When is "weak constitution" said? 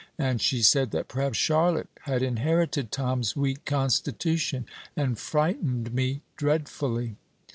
3.35-4.65